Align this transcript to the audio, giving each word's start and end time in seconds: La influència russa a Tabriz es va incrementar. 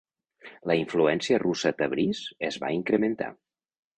La 0.71 0.77
influència 0.79 1.39
russa 1.43 1.71
a 1.73 1.77
Tabriz 1.83 2.23
es 2.49 2.59
va 2.65 2.73
incrementar. 2.79 3.31